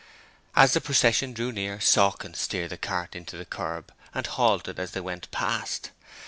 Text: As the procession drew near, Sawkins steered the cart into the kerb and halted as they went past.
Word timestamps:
As 0.55 0.73
the 0.73 0.81
procession 0.81 1.31
drew 1.31 1.51
near, 1.51 1.79
Sawkins 1.79 2.39
steered 2.39 2.71
the 2.71 2.77
cart 2.77 3.15
into 3.15 3.37
the 3.37 3.45
kerb 3.45 3.93
and 4.15 4.25
halted 4.25 4.79
as 4.79 4.93
they 4.93 4.99
went 5.01 5.29
past. 5.29 5.91